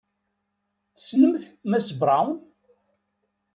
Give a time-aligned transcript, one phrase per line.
[0.95, 2.41] Tessnemt Mass Brown?